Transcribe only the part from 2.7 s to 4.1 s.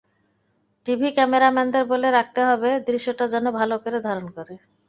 দৃশ্যটা যেন ভালো করে